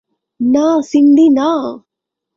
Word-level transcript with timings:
না, 0.39 0.67
সিন্ডি 0.89 1.27
না! 1.37 1.49